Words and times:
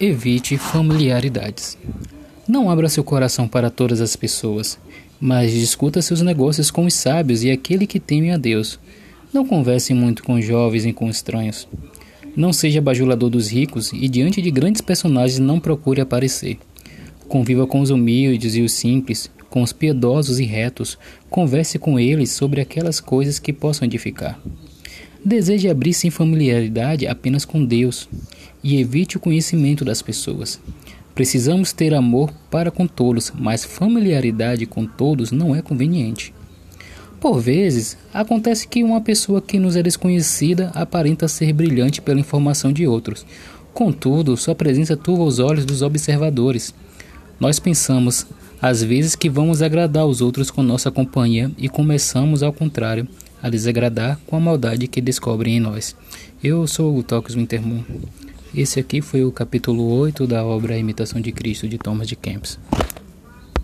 Evite 0.00 0.56
familiaridades. 0.56 1.76
Não 2.46 2.70
abra 2.70 2.88
seu 2.88 3.02
coração 3.02 3.48
para 3.48 3.68
todas 3.68 4.00
as 4.00 4.14
pessoas, 4.14 4.78
mas 5.20 5.50
discuta 5.50 6.00
seus 6.00 6.22
negócios 6.22 6.70
com 6.70 6.86
os 6.86 6.94
sábios 6.94 7.42
e 7.42 7.50
aquele 7.50 7.84
que 7.84 7.98
teme 7.98 8.30
a 8.30 8.36
Deus. 8.36 8.78
Não 9.34 9.44
converse 9.44 9.92
muito 9.92 10.22
com 10.22 10.40
jovens 10.40 10.86
e 10.86 10.92
com 10.92 11.10
estranhos. 11.10 11.66
Não 12.36 12.52
seja 12.52 12.80
bajulador 12.80 13.28
dos 13.28 13.50
ricos 13.50 13.92
e 13.92 14.08
diante 14.08 14.40
de 14.40 14.52
grandes 14.52 14.80
personagens 14.80 15.40
não 15.40 15.58
procure 15.58 16.00
aparecer. 16.00 16.58
Conviva 17.26 17.66
com 17.66 17.80
os 17.80 17.90
humildes 17.90 18.54
e 18.54 18.62
os 18.62 18.70
simples, 18.70 19.28
com 19.50 19.62
os 19.62 19.72
piedosos 19.72 20.38
e 20.38 20.44
retos. 20.44 20.96
Converse 21.28 21.76
com 21.76 21.98
eles 21.98 22.30
sobre 22.30 22.60
aquelas 22.60 23.00
coisas 23.00 23.40
que 23.40 23.52
possam 23.52 23.84
edificar. 23.84 24.40
Deseje 25.24 25.68
abrir-se 25.68 26.06
em 26.06 26.10
familiaridade 26.10 27.06
apenas 27.06 27.44
com 27.44 27.64
Deus 27.64 28.08
e 28.62 28.80
evite 28.80 29.16
o 29.16 29.20
conhecimento 29.20 29.84
das 29.84 30.00
pessoas. 30.00 30.60
Precisamos 31.14 31.72
ter 31.72 31.92
amor 31.94 32.32
para 32.50 32.70
com 32.70 32.86
todos, 32.86 33.32
mas 33.36 33.64
familiaridade 33.64 34.64
com 34.66 34.86
todos 34.86 35.32
não 35.32 35.54
é 35.54 35.60
conveniente. 35.60 36.32
Por 37.20 37.40
vezes, 37.40 37.98
acontece 38.14 38.68
que 38.68 38.84
uma 38.84 39.00
pessoa 39.00 39.42
que 39.42 39.58
nos 39.58 39.74
é 39.74 39.82
desconhecida 39.82 40.70
aparenta 40.72 41.26
ser 41.26 41.52
brilhante 41.52 42.00
pela 42.00 42.20
informação 42.20 42.72
de 42.72 42.86
outros. 42.86 43.26
Contudo, 43.74 44.36
sua 44.36 44.54
presença 44.54 44.96
turva 44.96 45.24
os 45.24 45.40
olhos 45.40 45.64
dos 45.64 45.82
observadores. 45.82 46.72
Nós 47.40 47.58
pensamos, 47.58 48.24
às 48.62 48.84
vezes, 48.84 49.16
que 49.16 49.28
vamos 49.28 49.62
agradar 49.62 50.06
os 50.06 50.20
outros 50.20 50.48
com 50.48 50.62
nossa 50.62 50.92
companhia 50.92 51.50
e 51.58 51.68
começamos, 51.68 52.44
ao 52.44 52.52
contrário, 52.52 53.08
a 53.42 53.48
desagradar 53.48 54.18
com 54.26 54.36
a 54.36 54.40
maldade 54.40 54.88
que 54.88 55.00
descobrem 55.00 55.56
em 55.56 55.60
nós. 55.60 55.94
Eu 56.42 56.66
sou 56.66 56.96
o 56.96 57.02
Tóquio 57.02 57.36
Wintermoon. 57.36 57.82
Esse 58.54 58.80
aqui 58.80 59.00
foi 59.00 59.24
o 59.24 59.32
capítulo 59.32 59.84
8 59.98 60.26
da 60.26 60.44
obra 60.44 60.78
Imitação 60.78 61.20
de 61.20 61.32
Cristo 61.32 61.68
de 61.68 61.78
Thomas 61.78 62.08
de 62.08 62.16
Kempis. 62.16 62.58